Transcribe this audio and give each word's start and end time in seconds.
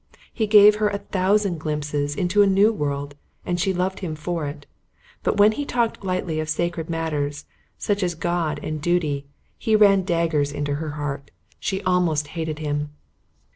He 0.33 0.47
gave 0.47 0.77
her 0.77 0.89
a 0.89 0.97
thousand 0.97 1.59
glimpses 1.59 2.15
into 2.15 2.41
a 2.41 2.47
new 2.47 2.73
world, 2.73 3.13
and 3.45 3.59
she 3.59 3.71
loved 3.71 3.99
him 3.99 4.15
for 4.15 4.47
it. 4.47 4.65
But 5.21 5.37
when 5.37 5.51
he 5.51 5.63
talked 5.63 6.03
lightly 6.03 6.39
of 6.39 6.49
sacred 6.49 6.89
matters, 6.89 7.45
such 7.77 8.01
as 8.01 8.15
God 8.15 8.59
and 8.63 8.81
Duty, 8.81 9.27
he 9.59 9.75
ran 9.75 10.03
daggers 10.03 10.51
into 10.51 10.73
her 10.81 10.93
heart. 10.97 11.29
She 11.59 11.83
almost 11.83 12.29
hated 12.29 12.57
him. 12.57 12.89